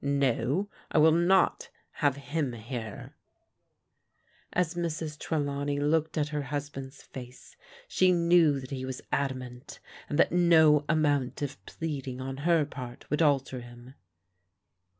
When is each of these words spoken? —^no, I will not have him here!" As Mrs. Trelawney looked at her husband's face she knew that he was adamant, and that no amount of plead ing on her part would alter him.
—^no, 0.03 0.67
I 0.89 0.97
will 0.97 1.11
not 1.11 1.69
have 1.91 2.15
him 2.15 2.53
here!" 2.53 3.13
As 4.53 4.73
Mrs. 4.73 5.19
Trelawney 5.19 5.79
looked 5.79 6.17
at 6.17 6.29
her 6.29 6.41
husband's 6.41 7.03
face 7.03 7.55
she 7.87 8.11
knew 8.11 8.59
that 8.59 8.71
he 8.71 8.83
was 8.83 9.03
adamant, 9.11 9.79
and 10.09 10.17
that 10.17 10.31
no 10.31 10.85
amount 10.89 11.43
of 11.43 11.63
plead 11.67 12.07
ing 12.07 12.19
on 12.19 12.37
her 12.37 12.65
part 12.65 13.07
would 13.11 13.21
alter 13.21 13.59
him. 13.61 13.93